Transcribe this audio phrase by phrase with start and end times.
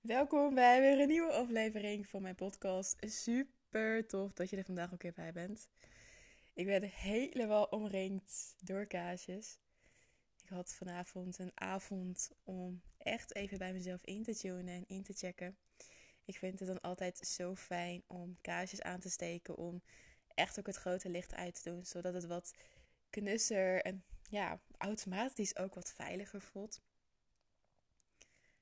[0.00, 2.96] Welkom bij weer een nieuwe aflevering van mijn podcast.
[3.00, 5.68] Super tof dat je er vandaag ook weer bij bent.
[6.54, 9.58] Ik ben helemaal omringd door kaasjes.
[10.42, 15.02] Ik had vanavond een avond om echt even bij mezelf in te tunen en in
[15.02, 15.56] te checken.
[16.24, 19.82] Ik vind het dan altijd zo fijn om kaasjes aan te steken, om
[20.34, 22.54] echt ook het grote licht uit te doen, zodat het wat
[23.10, 26.80] knusser en ja, automatisch ook wat veiliger voelt.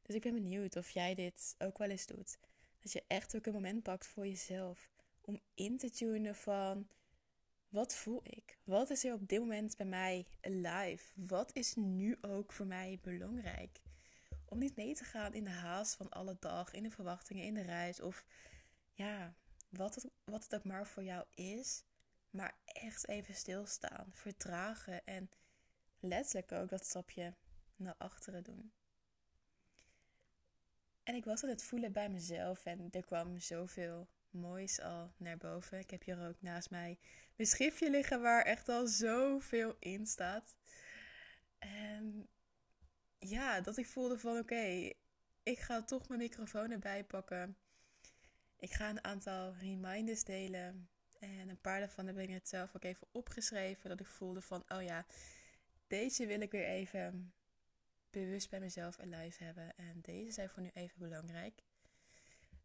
[0.08, 2.38] Dus ik ben benieuwd of jij dit ook wel eens doet.
[2.80, 4.90] Dat je echt ook een moment pakt voor jezelf.
[5.20, 6.88] Om in te tunen van
[7.68, 8.58] wat voel ik?
[8.64, 11.12] Wat is er op dit moment bij mij alive?
[11.14, 13.80] Wat is nu ook voor mij belangrijk?
[14.44, 17.54] Om niet mee te gaan in de haast van alle dag, in de verwachtingen, in
[17.54, 18.00] de reis.
[18.00, 18.24] Of
[18.92, 19.34] ja,
[19.68, 21.84] wat het, wat het ook maar voor jou is.
[22.30, 25.30] Maar echt even stilstaan, vertragen en
[26.00, 27.34] letterlijk ook dat stapje
[27.76, 28.72] naar achteren doen.
[31.08, 35.36] En ik was aan het voelen bij mezelf en er kwam zoveel moois al naar
[35.36, 35.78] boven.
[35.78, 36.98] Ik heb hier ook naast mij
[37.36, 40.56] mijn schriftje liggen waar echt al zoveel in staat.
[41.58, 42.28] En
[43.18, 44.92] ja, dat ik voelde van oké,
[45.42, 47.56] ik ga toch mijn microfoon erbij pakken.
[48.58, 50.88] Ik ga een aantal reminders delen.
[51.20, 53.88] En een paar daarvan heb ik net zelf ook even opgeschreven.
[53.88, 55.06] Dat ik voelde van, oh ja,
[55.86, 57.32] deze wil ik weer even
[58.10, 59.76] bewust bij mezelf alive hebben.
[59.76, 61.62] En deze zijn voor nu even belangrijk.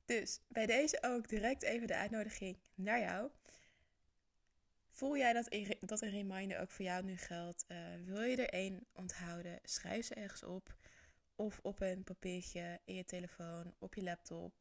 [0.06, 3.30] Dus bij deze ook direct even de uitnodiging naar jou.
[4.90, 7.66] Voel jij dat, dat een reminder ook voor jou nu geldt?
[7.68, 9.60] Uh, wil je er één onthouden?
[9.64, 10.76] Schrijf ze ergens op.
[11.36, 14.54] Of op een papiertje, in je telefoon, op je laptop.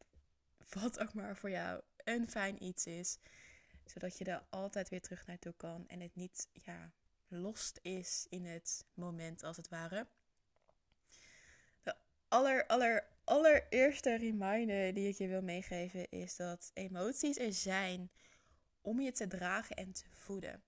[0.69, 3.19] Wat ook maar voor jou een fijn iets is.
[3.85, 5.89] Zodat je er altijd weer terug naartoe kan.
[5.89, 6.93] En het niet ja,
[7.29, 10.07] lost is in het moment als het ware
[12.33, 18.11] aller, aller, allereerste reminder die ik je wil meegeven is dat emoties er zijn
[18.81, 20.63] om je te dragen en te voeden.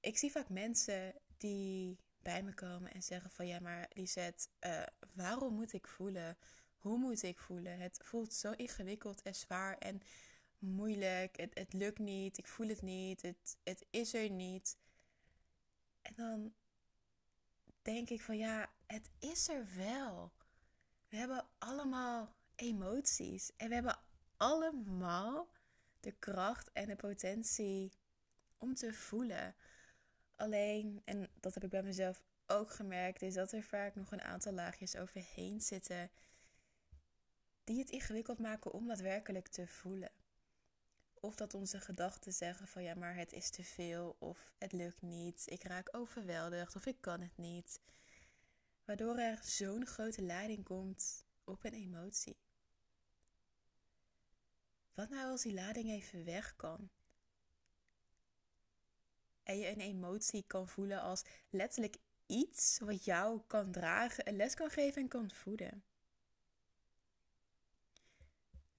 [0.00, 4.82] Ik zie vaak mensen die bij me komen en zeggen van ja, maar Lisette, uh,
[5.14, 6.36] waarom moet ik voelen?
[6.76, 7.78] Hoe moet ik voelen?
[7.78, 10.00] Het voelt zo ingewikkeld en zwaar en
[10.58, 11.36] moeilijk.
[11.36, 14.76] Het, het lukt niet, ik voel het niet, het, het is er niet.
[16.02, 16.54] En dan
[17.92, 20.32] denk ik van ja, het is er wel.
[21.08, 23.98] We hebben allemaal emoties en we hebben
[24.36, 25.48] allemaal
[26.00, 27.92] de kracht en de potentie
[28.58, 29.54] om te voelen.
[30.36, 34.22] Alleen, en dat heb ik bij mezelf ook gemerkt, is dat er vaak nog een
[34.22, 36.10] aantal laagjes overheen zitten
[37.64, 40.10] die het ingewikkeld maken om daadwerkelijk te voelen.
[41.24, 45.02] Of dat onze gedachten zeggen van ja, maar het is te veel of het lukt
[45.02, 47.80] niet, ik raak overweldigd of ik kan het niet.
[48.84, 52.36] Waardoor er zo'n grote lading komt op een emotie.
[54.94, 56.90] Wat nou als die lading even weg kan?
[59.42, 61.96] En je een emotie kan voelen als letterlijk
[62.26, 65.84] iets wat jou kan dragen, een les kan geven en kan voeden.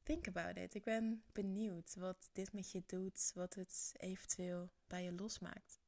[0.04, 0.76] Think about it.
[0.76, 5.80] Ik ben benieuwd wat dit met je doet, wat het eventueel bij je losmaakt.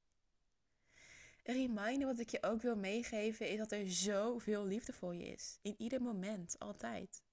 [1.43, 5.23] Een reminder wat ik je ook wil meegeven is dat er zoveel liefde voor je
[5.23, 5.59] is.
[5.61, 7.23] In ieder moment, altijd.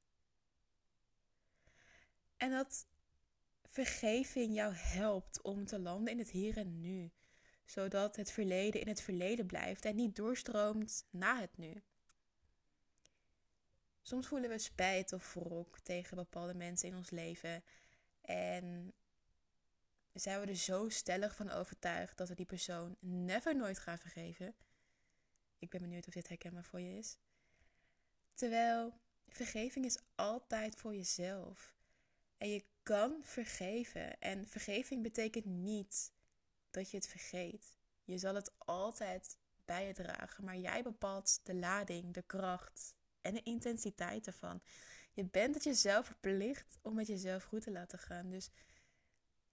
[2.37, 2.87] En dat
[3.69, 7.11] vergeving jou helpt om te landen in het hier en nu.
[7.65, 11.83] Zodat het verleden in het verleden blijft en niet doorstroomt na het nu.
[14.03, 17.65] Soms voelen we spijt of wrok tegen bepaalde mensen in ons leven.
[18.21, 18.93] En
[20.13, 24.55] zijn we er zo stellig van overtuigd dat we die persoon never nooit gaan vergeven.
[25.59, 27.19] Ik ben benieuwd of dit herkenbaar voor je is.
[28.35, 31.75] Terwijl vergeving is altijd voor jezelf.
[32.39, 34.21] En je kan vergeven.
[34.21, 36.13] En vergeving betekent niet
[36.71, 37.77] dat je het vergeet.
[38.05, 40.45] Je zal het altijd bij je dragen.
[40.45, 44.63] Maar jij bepaalt de lading, de kracht en de intensiteit ervan.
[45.13, 48.31] Je bent het jezelf verplicht om met jezelf goed te laten gaan.
[48.31, 48.51] Dus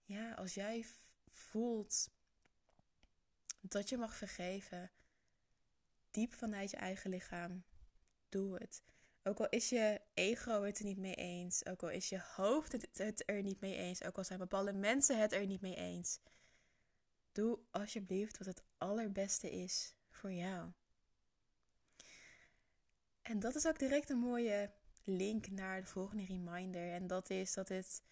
[0.04, 0.86] ja, als jij
[1.30, 2.10] voelt
[3.60, 4.90] dat je mag vergeven,
[6.10, 7.64] diep vanuit je eigen lichaam,
[8.28, 8.82] doe het.
[9.22, 12.72] Ook al is je ego het er niet mee eens, ook al is je hoofd
[12.92, 16.20] het, er niet mee eens, ook al zijn bepaalde mensen het er niet mee eens.
[17.32, 20.72] Doe alsjeblieft wat het allerbeste is voor jou.
[23.22, 24.70] En dat is ook direct een mooie
[25.04, 26.92] link naar de volgende reminder.
[26.92, 28.02] En dat is dat het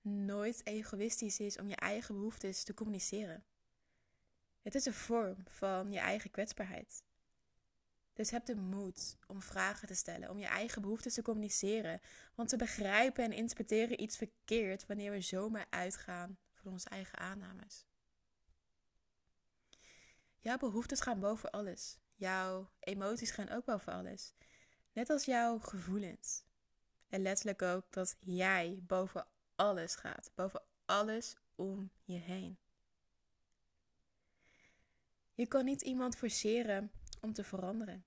[0.00, 3.44] nooit egoïstisch is om je eigen behoeftes te communiceren.
[4.62, 7.02] Het is een vorm van je eigen kwetsbaarheid.
[8.12, 12.00] Dus heb de moed om vragen te stellen, om je eigen behoeften te communiceren.
[12.34, 17.86] Want we begrijpen en interpreteren iets verkeerd wanneer we zomaar uitgaan van onze eigen aannames.
[20.38, 21.98] Jouw behoeftes gaan boven alles.
[22.14, 24.34] Jouw emoties gaan ook boven alles.
[24.92, 26.44] Net als jouw gevoelens.
[27.08, 30.30] En letterlijk ook dat jij boven alles gaat.
[30.34, 32.58] Boven alles om je heen.
[35.34, 38.04] Je kan niet iemand forceren om te veranderen.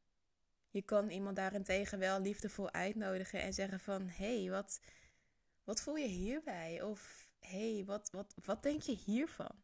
[0.70, 4.08] Je kan iemand daarentegen wel liefdevol uitnodigen en zeggen van...
[4.08, 4.80] Hé, hey, wat,
[5.64, 6.82] wat voel je hierbij?
[6.82, 9.63] Of hé, hey, wat, wat, wat denk je hiervan?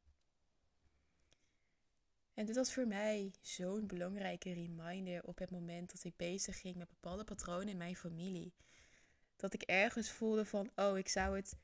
[2.40, 6.76] En dit was voor mij zo'n belangrijke reminder op het moment dat ik bezig ging
[6.76, 8.54] met bepaalde patronen in mijn familie.
[9.36, 11.56] Dat ik ergens voelde van, oh, ik zou het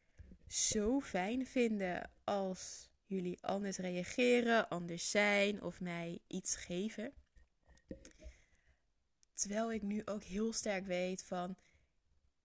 [0.48, 7.13] zo fijn vinden als jullie anders reageren, anders zijn of mij iets geven.
[9.33, 11.57] Terwijl ik nu ook heel sterk weet van,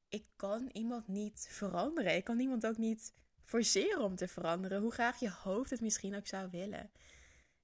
[0.08, 2.16] ik kan iemand niet veranderen.
[2.16, 3.12] Ik kan iemand ook niet
[3.44, 6.90] forceren om te veranderen, hoe graag je hoofd het misschien ook zou willen.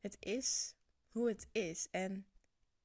[0.07, 0.75] Het is
[1.09, 1.89] hoe het is.
[1.91, 2.27] En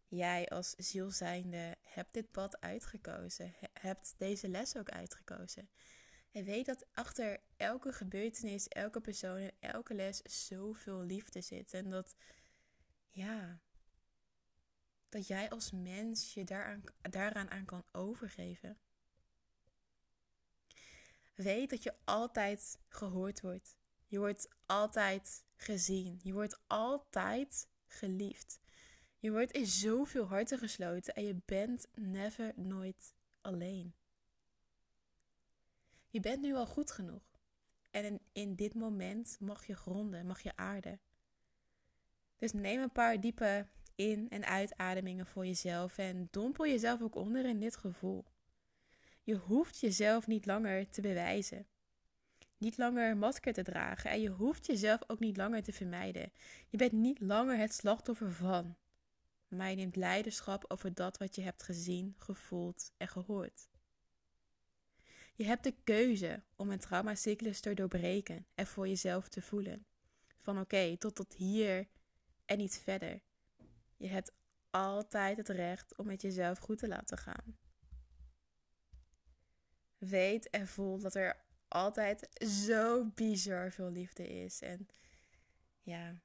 [0.08, 5.70] jij als zielzijnde hebt dit pad uitgekozen, hebt deze les ook uitgekozen.
[6.32, 11.74] En weet dat achter elke gebeurtenis, elke persoon en elke les zoveel liefde zit.
[11.74, 12.16] En dat,
[13.10, 13.62] ja,
[15.10, 18.80] dat jij als mens je daaraan, daaraan aan kan overgeven.
[21.36, 23.78] Weet dat je altijd gehoord wordt.
[24.06, 26.20] Je wordt altijd gezien.
[26.24, 28.60] Je wordt altijd geliefd.
[29.20, 33.94] Je wordt in zoveel harten gesloten en je bent never nooit alleen.
[36.10, 37.40] Je bent nu al goed genoeg.
[37.92, 41.00] En in, in dit moment mag je gronden, mag je aarden.
[42.38, 47.46] Dus neem een paar diepe in- en uitademingen voor jezelf en dompel jezelf ook onder
[47.46, 48.26] in dit gevoel.
[49.24, 51.68] Je hoeft jezelf niet langer te bewijzen.
[52.62, 56.32] Niet langer masker te dragen en je hoeft jezelf ook niet langer te vermijden.
[56.70, 58.76] Je bent niet langer het slachtoffer van,
[59.48, 63.70] maar je neemt leiderschap over dat wat je hebt gezien, gevoeld en gehoord.
[65.36, 69.86] Je hebt de keuze om een traumacyclus te doorbreken en voor jezelf te voelen.
[70.40, 71.88] Van oké, tot tot hier
[72.46, 73.22] en niet verder.
[73.98, 74.32] Je hebt
[74.70, 77.58] altijd het recht om met jezelf goed te laten gaan.
[79.98, 84.62] Weet en voel dat er altijd zo bizar veel liefde is.
[84.62, 84.88] En
[85.82, 86.22] ja,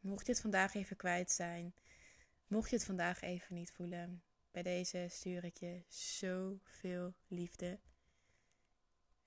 [0.00, 1.74] mocht je het vandaag even kwijt zijn,
[2.46, 7.78] mocht je het vandaag even niet voelen, bij deze stuur ik je zoveel liefde.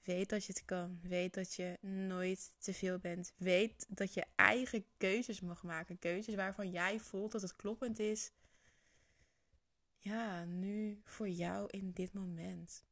[0.04, 1.00] Weet dat je het kan.
[1.02, 3.34] Weet dat je nooit te veel bent.
[3.38, 6.00] Weet dat je eigen keuzes mag maken.
[6.00, 8.32] Keuzes waarvan jij voelt dat het kloppend is.
[9.98, 12.84] Ja, nu voor jou in dit moment.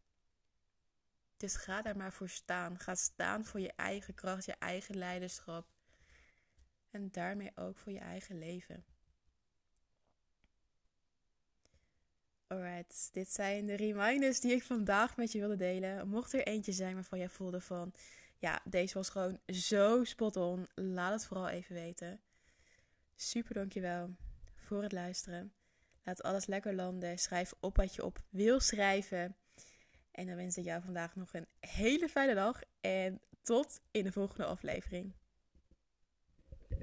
[1.37, 2.79] Dus ga daar maar voor staan.
[2.79, 5.67] Ga staan voor je eigen kracht, je eigen leiderschap.
[6.89, 8.85] En daarmee ook voor je eigen leven.
[12.47, 16.07] Alright, dit zijn de reminders die ik vandaag met je wilde delen.
[16.07, 17.93] Mocht er eentje zijn waarvan jij voelde van,
[18.37, 20.67] ja, deze was gewoon zo spot on.
[20.75, 22.21] Laat het vooral even weten.
[23.15, 24.15] Super dankjewel
[24.55, 25.53] voor het luisteren.
[26.03, 27.17] Laat alles lekker landen.
[27.17, 29.35] Schrijf op wat je op wil schrijven.
[30.17, 32.61] En dan wens ik jou vandaag nog een hele fijne dag.
[32.81, 35.13] En tot in de volgende aflevering.